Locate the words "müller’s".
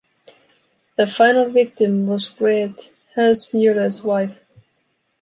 3.53-4.03